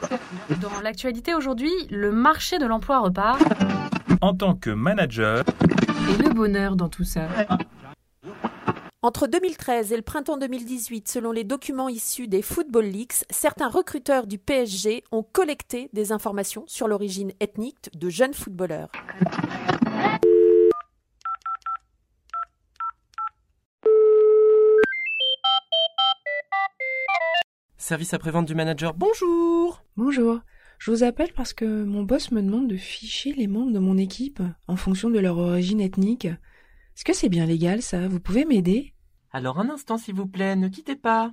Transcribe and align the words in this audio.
Dans 0.60 0.80
l'actualité 0.82 1.34
aujourd'hui, 1.34 1.72
le 1.90 2.12
marché 2.12 2.58
de 2.58 2.66
l'emploi 2.66 3.00
repart. 3.00 3.40
En 4.20 4.34
tant 4.34 4.54
que 4.54 4.70
manager. 4.70 5.44
Et 6.10 6.22
le 6.22 6.30
bonheur 6.30 6.76
dans 6.76 6.88
tout 6.88 7.04
ça. 7.04 7.28
Entre 9.02 9.26
2013 9.28 9.92
et 9.92 9.96
le 9.96 10.02
printemps 10.02 10.36
2018, 10.36 11.06
selon 11.06 11.30
les 11.30 11.44
documents 11.44 11.88
issus 11.88 12.26
des 12.26 12.42
Football 12.42 12.86
Leaks, 12.86 13.24
certains 13.30 13.68
recruteurs 13.68 14.26
du 14.26 14.38
PSG 14.38 15.04
ont 15.12 15.22
collecté 15.22 15.90
des 15.92 16.10
informations 16.12 16.64
sur 16.66 16.88
l'origine 16.88 17.32
ethnique 17.38 17.90
de 17.94 18.08
jeunes 18.08 18.34
footballeurs. 18.34 18.90
Service 27.86 28.14
après-vente 28.14 28.46
du 28.46 28.56
manager, 28.56 28.94
bonjour 28.94 29.84
Bonjour. 29.96 30.40
Je 30.80 30.90
vous 30.90 31.04
appelle 31.04 31.32
parce 31.32 31.52
que 31.52 31.84
mon 31.84 32.02
boss 32.02 32.32
me 32.32 32.42
demande 32.42 32.66
de 32.66 32.76
ficher 32.76 33.32
les 33.32 33.46
membres 33.46 33.70
de 33.70 33.78
mon 33.78 33.96
équipe 33.96 34.42
en 34.66 34.74
fonction 34.74 35.08
de 35.08 35.20
leur 35.20 35.38
origine 35.38 35.80
ethnique. 35.80 36.24
Est-ce 36.24 37.04
que 37.04 37.14
c'est 37.14 37.28
bien 37.28 37.46
légal 37.46 37.82
ça? 37.82 38.08
Vous 38.08 38.18
pouvez 38.18 38.44
m'aider? 38.44 38.92
Alors 39.30 39.60
un 39.60 39.70
instant 39.70 39.98
s'il 39.98 40.16
vous 40.16 40.26
plaît, 40.26 40.56
ne 40.56 40.66
quittez 40.66 40.96
pas. 40.96 41.30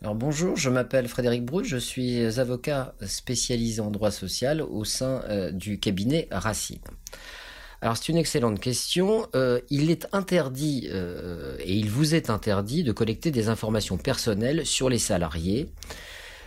Alors 0.00 0.14
bonjour, 0.14 0.54
je 0.54 0.70
m'appelle 0.70 1.08
Frédéric 1.08 1.44
Brut, 1.44 1.66
je 1.66 1.76
suis 1.76 2.38
avocat 2.38 2.94
spécialisé 3.04 3.80
en 3.80 3.90
droit 3.90 4.12
social 4.12 4.62
au 4.62 4.84
sein 4.84 5.22
euh, 5.28 5.50
du 5.50 5.80
cabinet 5.80 6.28
Racine. 6.30 6.78
Alors 7.82 7.96
c'est 7.96 8.08
une 8.08 8.18
excellente 8.18 8.60
question. 8.60 9.26
Euh, 9.34 9.60
il 9.70 9.90
est 9.90 10.06
interdit 10.12 10.88
euh, 10.90 11.56
et 11.60 11.74
il 11.74 11.88
vous 11.88 12.14
est 12.14 12.28
interdit 12.28 12.84
de 12.84 12.92
collecter 12.92 13.30
des 13.30 13.48
informations 13.48 13.96
personnelles 13.96 14.66
sur 14.66 14.90
les 14.90 14.98
salariés, 14.98 15.70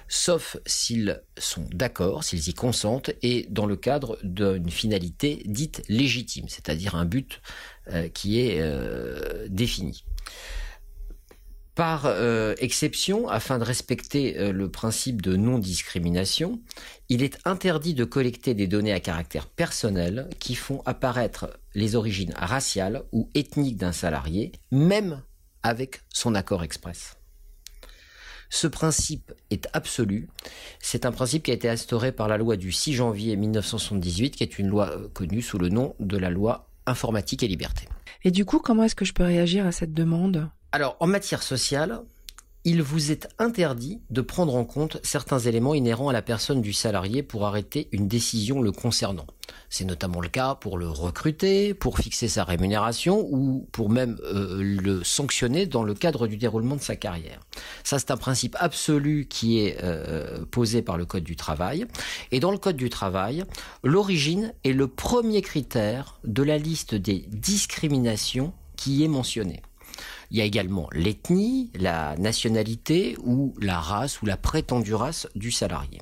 sauf 0.08 0.58
s'ils 0.66 1.24
sont 1.38 1.66
d'accord, 1.72 2.24
s'ils 2.24 2.50
y 2.50 2.54
consentent 2.54 3.10
et 3.24 3.48
dans 3.50 3.66
le 3.66 3.76
cadre 3.76 4.20
d'une 4.24 4.70
finalité 4.70 5.42
dite 5.46 5.82
légitime, 5.90 6.46
c'est-à-dire 6.50 6.96
un 6.96 7.06
but 7.06 7.42
euh, 7.92 8.10
qui 8.10 8.40
est 8.40 8.62
défini. 9.50 10.04
Par 11.76 12.06
euh, 12.06 12.54
exception, 12.60 13.28
afin 13.28 13.58
de 13.58 13.64
respecter 13.64 14.38
euh, 14.38 14.52
le 14.52 14.70
principe 14.70 15.24
de 15.24 15.36
non-discrimination, 15.36 16.62
il 17.10 17.24
est 17.24 17.40
interdit 17.46 17.96
de 17.96 18.04
collecter 18.04 18.54
des 18.54 18.68
données 18.68 18.94
à 18.94 19.00
caractère 19.00 19.48
personnel 19.48 20.30
qui 20.40 20.54
font 20.54 20.84
apparaître 20.86 21.50
les 21.74 21.96
origines 21.96 22.34
raciales 22.38 23.02
ou 23.12 23.28
ethniques 23.34 23.78
d'un 23.78 23.92
salarié, 23.92 24.52
même 24.72 25.24
avec 25.64 26.02
son 26.14 26.36
accord 26.36 26.64
express. 26.64 27.18
Ce 28.52 28.68
principe 28.68 29.34
est 29.50 29.68
absolu. 29.74 30.30
C'est 30.80 31.08
un 31.08 31.12
principe 31.12 31.42
qui 31.42 31.50
a 31.50 31.56
été 31.56 31.68
instauré 31.68 32.12
par 32.12 32.28
la 32.28 32.38
loi 32.38 32.56
du 32.56 32.72
6 32.72 32.94
janvier 32.94 33.36
1978, 33.36 34.36
qui 34.36 34.44
est 34.44 34.60
une 34.60 34.68
loi 34.68 34.92
euh, 34.92 35.08
connue 35.12 35.42
sous 35.42 35.58
le 35.58 35.70
nom 35.70 35.96
de 36.00 36.18
la 36.18 36.30
loi 36.30 36.70
informatique 36.86 37.42
et 37.42 37.48
liberté. 37.48 37.88
Et 38.24 38.30
du 38.30 38.46
coup, 38.46 38.60
comment 38.60 38.84
est-ce 38.84 38.94
que 38.94 39.06
je 39.06 39.14
peux 39.14 39.24
réagir 39.24 39.66
à 39.66 39.72
cette 39.72 39.94
demande? 39.94 40.52
Alors, 40.74 40.98
en 41.00 41.06
matière 41.06 41.44
sociale, 41.44 42.02
il 42.64 42.82
vous 42.82 43.12
est 43.12 43.28
interdit 43.38 44.02
de 44.10 44.22
prendre 44.22 44.56
en 44.56 44.66
compte 44.66 44.98
certains 45.04 45.38
éléments 45.38 45.76
inhérents 45.76 46.10
à 46.10 46.14
la 46.14 46.24
personne 46.24 46.62
du 46.62 46.74
salarié 46.74 47.22
pour 47.22 47.46
arrêter 47.46 47.90
une 47.92 48.08
décision 48.08 48.60
le 48.60 48.72
concernant. 48.72 49.28
C'est 49.70 49.86
notamment 49.86 50.20
le 50.20 50.30
cas 50.30 50.56
pour 50.56 50.80
le 50.80 50.90
recruter, 50.90 51.76
pour 51.76 52.00
fixer 52.00 52.28
sa 52.28 52.44
rémunération 52.44 53.28
ou 53.30 53.68
pour 53.72 53.92
même 53.92 54.18
euh, 54.24 54.64
le 54.64 55.04
sanctionner 55.04 55.68
dans 55.68 55.84
le 55.84 55.94
cadre 55.94 56.26
du 56.26 56.38
déroulement 56.38 56.76
de 56.76 56.82
sa 56.82 56.96
carrière. 56.96 57.42
Ça, 57.84 58.00
c'est 58.00 58.10
un 58.10 58.18
principe 58.18 58.56
absolu 58.60 59.28
qui 59.30 59.60
est 59.60 59.78
euh, 59.84 60.44
posé 60.50 60.82
par 60.82 60.98
le 60.98 61.06
Code 61.06 61.24
du 61.24 61.36
travail. 61.36 61.86
Et 62.32 62.40
dans 62.40 62.52
le 62.52 62.58
Code 62.58 62.78
du 62.78 62.90
travail, 62.90 63.44
l'origine 63.84 64.56
est 64.64 64.74
le 64.74 64.88
premier 64.88 65.44
critère 65.44 66.20
de 66.24 66.42
la 66.42 66.58
liste 66.58 66.96
des 66.96 67.26
discriminations 67.28 68.54
qui 68.76 69.04
est 69.04 69.08
mentionnée. 69.08 69.62
Il 70.32 70.38
y 70.38 70.42
a 70.42 70.46
également 70.46 70.90
l'ethnie, 70.92 71.72
la 71.76 72.16
nationalité 72.18 73.16
ou 73.24 73.54
la 73.62 73.80
race 73.80 74.22
ou 74.22 74.26
la 74.26 74.38
prétendue 74.38 74.94
race 74.94 75.28
du 75.36 75.52
salarié. 75.52 76.02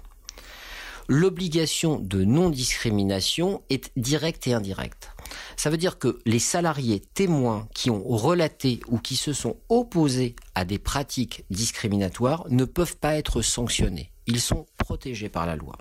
L'obligation 1.07 1.99
de 1.99 2.23
non-discrimination 2.23 3.63
est 3.69 3.91
directe 3.97 4.47
et 4.47 4.53
indirecte. 4.53 5.11
Ça 5.57 5.69
veut 5.69 5.77
dire 5.77 5.99
que 5.99 6.19
les 6.25 6.39
salariés 6.39 7.01
témoins 7.01 7.67
qui 7.73 7.89
ont 7.89 8.03
relaté 8.07 8.79
ou 8.87 8.97
qui 8.97 9.15
se 9.15 9.33
sont 9.33 9.57
opposés 9.69 10.35
à 10.55 10.65
des 10.65 10.79
pratiques 10.79 11.43
discriminatoires 11.49 12.45
ne 12.49 12.65
peuvent 12.65 12.97
pas 12.97 13.15
être 13.15 13.41
sanctionnés. 13.41 14.11
Ils 14.27 14.41
sont 14.41 14.65
protégés 14.77 15.29
par 15.29 15.45
la 15.45 15.55
loi. 15.55 15.75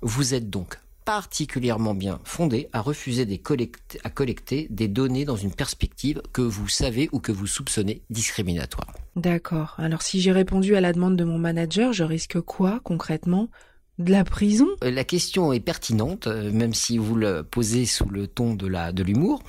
Vous 0.00 0.34
êtes 0.34 0.48
donc 0.48 0.78
particulièrement 1.08 1.94
bien 1.94 2.20
fondé 2.24 2.68
à 2.74 2.82
refuser 2.82 3.24
des 3.24 3.40
à 4.04 4.10
collecter 4.10 4.66
des 4.68 4.88
données 4.88 5.24
dans 5.24 5.36
une 5.36 5.54
perspective 5.54 6.20
que 6.34 6.42
vous 6.42 6.68
savez 6.68 7.08
ou 7.12 7.18
que 7.18 7.32
vous 7.32 7.46
soupçonnez 7.46 8.02
discriminatoire. 8.10 8.92
D'accord. 9.16 9.74
Alors 9.78 10.02
si 10.02 10.20
j'ai 10.20 10.32
répondu 10.32 10.76
à 10.76 10.82
la 10.82 10.92
demande 10.92 11.16
de 11.16 11.24
mon 11.24 11.38
manager, 11.38 11.94
je 11.94 12.04
risque 12.04 12.38
quoi 12.42 12.80
concrètement? 12.84 13.48
De 13.98 14.12
la 14.12 14.22
prison? 14.22 14.68
Euh, 14.84 14.90
La 14.90 15.02
question 15.02 15.50
est 15.54 15.60
pertinente, 15.60 16.26
euh, 16.26 16.52
même 16.52 16.74
si 16.74 16.98
vous 16.98 17.14
le 17.14 17.42
posez 17.42 17.86
sous 17.86 18.10
le 18.10 18.26
ton 18.26 18.52
de 18.52 18.66
la 18.66 18.92
de 18.92 19.02
l'humour. 19.02 19.42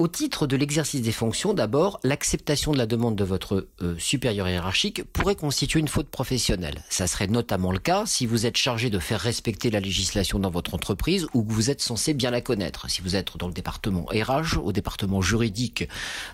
Au 0.00 0.08
titre 0.08 0.46
de 0.46 0.56
l'exercice 0.56 1.02
des 1.02 1.12
fonctions, 1.12 1.52
d'abord, 1.52 2.00
l'acceptation 2.04 2.72
de 2.72 2.78
la 2.78 2.86
demande 2.86 3.16
de 3.16 3.22
votre 3.22 3.68
euh, 3.82 3.98
supérieur 3.98 4.48
hiérarchique 4.48 5.04
pourrait 5.04 5.34
constituer 5.34 5.78
une 5.78 5.88
faute 5.88 6.08
professionnelle. 6.08 6.82
Ça 6.88 7.06
serait 7.06 7.26
notamment 7.26 7.70
le 7.70 7.78
cas 7.78 8.04
si 8.06 8.24
vous 8.24 8.46
êtes 8.46 8.56
chargé 8.56 8.88
de 8.88 8.98
faire 8.98 9.20
respecter 9.20 9.68
la 9.70 9.78
législation 9.78 10.38
dans 10.38 10.48
votre 10.48 10.72
entreprise 10.72 11.26
ou 11.34 11.44
que 11.44 11.52
vous 11.52 11.68
êtes 11.68 11.82
censé 11.82 12.14
bien 12.14 12.30
la 12.30 12.40
connaître. 12.40 12.88
Si 12.88 13.02
vous 13.02 13.14
êtes 13.14 13.36
dans 13.36 13.46
le 13.46 13.52
département 13.52 14.06
RH, 14.06 14.56
au 14.64 14.72
département 14.72 15.20
juridique 15.20 15.86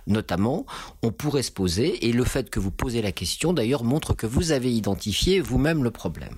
notamment, 0.06 0.65
on 1.03 1.10
pourrait 1.10 1.43
se 1.43 1.50
poser, 1.50 2.06
et 2.06 2.12
le 2.12 2.22
fait 2.22 2.50
que 2.50 2.60
vous 2.60 2.71
posez 2.71 3.03
la 3.03 3.10
question 3.10 3.53
d'ailleurs 3.53 3.82
montre 3.82 4.15
que 4.15 4.28
vous 4.28 4.53
avez 4.53 4.72
identifié 4.72 5.41
vous-même 5.41 5.82
le 5.82 5.91
problème. 5.91 6.37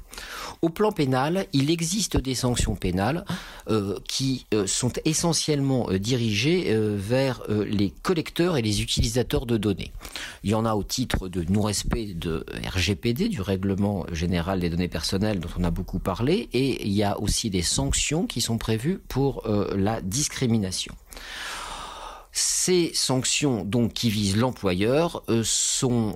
Au 0.62 0.70
plan 0.70 0.92
pénal, 0.92 1.44
il 1.52 1.70
existe 1.70 2.16
des 2.16 2.34
sanctions 2.34 2.74
pénales 2.74 3.26
euh, 3.68 3.98
qui 4.08 4.46
euh, 4.54 4.66
sont 4.66 4.92
essentiellement 5.04 5.88
dirigées 5.92 6.74
vers 6.74 7.17
euh, 7.18 7.64
les 7.64 7.90
collecteurs 7.90 8.56
et 8.56 8.62
les 8.62 8.82
utilisateurs 8.82 9.46
de 9.46 9.56
données. 9.56 9.92
Il 10.42 10.50
y 10.50 10.54
en 10.54 10.64
a 10.64 10.74
au 10.74 10.82
titre 10.82 11.28
de 11.28 11.44
non-respect 11.44 12.14
de 12.14 12.44
RGPD, 12.74 13.28
du 13.28 13.40
règlement 13.40 14.06
général 14.12 14.60
des 14.60 14.70
données 14.70 14.88
personnelles 14.88 15.40
dont 15.40 15.48
on 15.58 15.64
a 15.64 15.70
beaucoup 15.70 15.98
parlé, 15.98 16.48
et 16.52 16.86
il 16.86 16.92
y 16.92 17.02
a 17.02 17.18
aussi 17.20 17.50
des 17.50 17.62
sanctions 17.62 18.26
qui 18.26 18.40
sont 18.40 18.58
prévues 18.58 19.00
pour 19.08 19.46
euh, 19.46 19.74
la 19.76 20.00
discrimination. 20.00 20.94
Ces 22.32 22.92
sanctions 22.94 23.64
donc 23.64 23.94
qui 23.94 24.10
visent 24.10 24.36
l'employeur 24.36 25.22
euh, 25.28 25.42
sont 25.44 26.14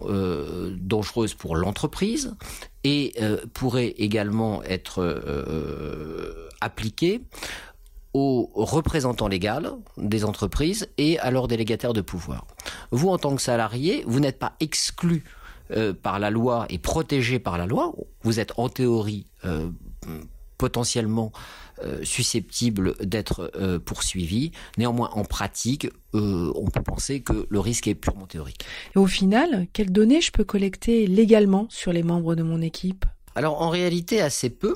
dangereuses 0.80 1.34
pour 1.34 1.56
l'entreprise 1.56 2.34
et 2.84 3.14
pourraient 3.54 3.94
également 3.98 4.62
être 4.64 5.02
appliquées 6.60 7.22
aux 8.14 8.50
représentants 8.54 9.28
légaux 9.28 9.82
des 9.96 10.24
entreprises 10.24 10.88
et 10.98 11.18
à 11.18 11.30
leurs 11.30 11.48
délégataires 11.48 11.92
de 11.92 12.00
pouvoir. 12.00 12.46
Vous, 12.90 13.08
en 13.08 13.18
tant 13.18 13.34
que 13.34 13.42
salarié, 13.42 14.04
vous 14.06 14.20
n'êtes 14.20 14.38
pas 14.38 14.54
exclu 14.60 15.24
euh, 15.70 15.94
par 15.94 16.18
la 16.18 16.30
loi 16.30 16.66
et 16.68 16.78
protégé 16.78 17.38
par 17.38 17.56
la 17.56 17.66
loi. 17.66 17.94
Vous 18.22 18.40
êtes 18.40 18.52
en 18.58 18.68
théorie 18.68 19.26
euh, 19.44 19.70
potentiellement 20.58 21.32
euh, 21.82 22.04
susceptible 22.04 22.94
d'être 23.00 23.50
poursuivi. 23.84 24.52
Néanmoins, 24.76 25.10
en 25.14 25.24
pratique, 25.24 25.88
on 26.12 26.68
peut 26.72 26.82
penser 26.82 27.22
que 27.22 27.46
le 27.48 27.60
risque 27.60 27.88
est 27.88 27.94
purement 27.94 28.26
théorique. 28.26 28.64
Et 28.94 28.98
au 28.98 29.06
final, 29.06 29.66
quelles 29.72 29.92
données 29.92 30.20
je 30.20 30.30
peux 30.30 30.44
collecter 30.44 31.06
légalement 31.06 31.66
sur 31.70 31.92
les 31.92 32.02
membres 32.02 32.34
de 32.34 32.42
mon 32.42 32.60
équipe? 32.60 33.06
Alors 33.34 33.62
en 33.62 33.69
réalité 33.69 34.20
assez 34.20 34.50
peu. 34.50 34.75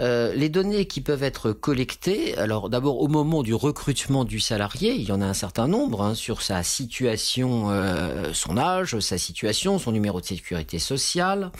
Euh, 0.00 0.32
les 0.34 0.48
données 0.48 0.86
qui 0.86 1.00
peuvent 1.00 1.22
être 1.22 1.52
collectées, 1.52 2.36
alors 2.38 2.68
d'abord 2.68 3.00
au 3.00 3.08
moment 3.08 3.42
du 3.42 3.54
recrutement 3.54 4.24
du 4.24 4.40
salarié, 4.40 4.92
il 4.92 5.02
y 5.02 5.12
en 5.12 5.20
a 5.20 5.26
un 5.26 5.34
certain 5.34 5.68
nombre 5.68 6.02
hein, 6.02 6.14
sur 6.14 6.42
sa 6.42 6.62
situation, 6.62 7.70
euh, 7.70 8.32
son 8.32 8.56
âge, 8.56 8.98
sa 9.00 9.18
situation, 9.18 9.78
son 9.78 9.92
numéro 9.92 10.20
de 10.20 10.26
sécurité 10.26 10.78
sociale, 10.78 11.52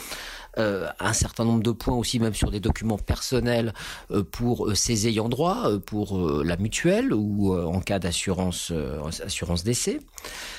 euh, 0.59 0.89
un 0.99 1.13
certain 1.13 1.45
nombre 1.45 1.63
de 1.63 1.71
points 1.71 1.95
aussi 1.95 2.19
même 2.19 2.35
sur 2.35 2.51
des 2.51 2.61
documents 2.61 2.99
personnels 2.99 3.73
euh, 4.11 4.25
pour 4.25 4.67
euh, 4.67 4.75
ses 4.75 5.07
ayants 5.07 5.29
droit, 5.29 5.71
pour 5.87 6.43
la 6.43 6.57
mutuelle 6.57 7.13
ou 7.13 7.55
en 7.55 7.81
cas 7.81 7.99
d'assurance 7.99 8.73
assurance 9.25 9.65
décès. 9.65 10.01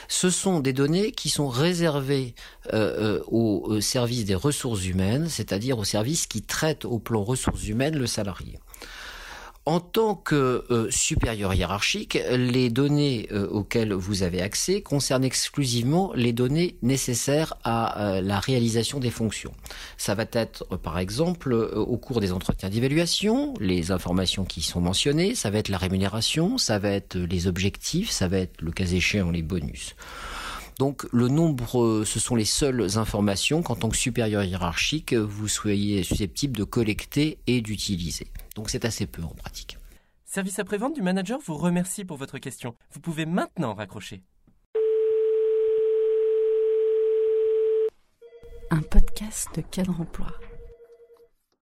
Ce 0.07 0.29
sont 0.29 0.59
des 0.59 0.73
données 0.73 1.11
qui 1.11 1.29
sont 1.29 1.49
réservées 1.49 2.35
au 2.73 3.79
service 3.81 4.25
des 4.25 4.35
ressources 4.35 4.85
humaines, 4.85 5.27
c'est-à-dire 5.29 5.77
au 5.79 5.83
service 5.83 6.27
qui 6.27 6.41
traite 6.41 6.85
au 6.85 6.99
plan 6.99 7.23
ressources 7.23 7.67
humaines 7.67 7.97
le 7.97 8.07
salarié. 8.07 8.59
En 9.67 9.79
tant 9.79 10.15
que 10.15 10.65
euh, 10.71 10.89
supérieur 10.89 11.53
hiérarchique, 11.53 12.17
les 12.31 12.71
données 12.71 13.27
euh, 13.31 13.47
auxquelles 13.47 13.93
vous 13.93 14.23
avez 14.23 14.41
accès 14.41 14.81
concernent 14.81 15.23
exclusivement 15.23 16.11
les 16.15 16.33
données 16.33 16.77
nécessaires 16.81 17.53
à 17.63 18.15
euh, 18.15 18.21
la 18.21 18.39
réalisation 18.39 18.99
des 18.99 19.11
fonctions. 19.11 19.51
Ça 19.97 20.15
va 20.15 20.25
être, 20.31 20.65
par 20.77 20.97
exemple, 20.97 21.53
au 21.53 21.97
cours 21.97 22.21
des 22.21 22.31
entretiens 22.31 22.69
d'évaluation, 22.69 23.53
les 23.59 23.91
informations 23.91 24.45
qui 24.45 24.63
sont 24.63 24.81
mentionnées, 24.81 25.35
ça 25.35 25.51
va 25.51 25.59
être 25.59 25.69
la 25.69 25.77
rémunération, 25.77 26.57
ça 26.57 26.79
va 26.79 26.89
être 26.89 27.15
les 27.15 27.45
objectifs, 27.45 28.09
ça 28.09 28.27
va 28.27 28.39
être, 28.39 28.59
le 28.61 28.71
cas 28.71 28.85
échéant, 28.85 29.29
les 29.29 29.43
bonus. 29.43 29.95
Donc 30.79 31.07
le 31.11 31.27
nombre, 31.27 32.03
ce 32.05 32.19
sont 32.19 32.35
les 32.35 32.45
seules 32.45 32.97
informations 32.97 33.61
qu'en 33.61 33.75
tant 33.75 33.89
que 33.89 33.97
supérieur 33.97 34.43
hiérarchique, 34.43 35.13
vous 35.13 35.47
soyez 35.47 36.03
susceptible 36.03 36.57
de 36.57 36.63
collecter 36.63 37.39
et 37.47 37.61
d'utiliser. 37.61 38.27
Donc 38.55 38.69
c'est 38.69 38.85
assez 38.85 39.05
peu 39.05 39.21
en 39.21 39.33
pratique. 39.35 39.77
Service 40.25 40.59
après-vente 40.59 40.95
du 40.95 41.01
manager 41.01 41.39
vous 41.45 41.57
remercie 41.57 42.05
pour 42.05 42.17
votre 42.17 42.37
question. 42.37 42.75
Vous 42.93 43.01
pouvez 43.01 43.25
maintenant 43.25 43.73
raccrocher. 43.73 44.23
Un 48.69 48.81
podcast 48.81 49.49
de 49.53 49.61
cadre 49.61 49.99
emploi. 49.99 50.31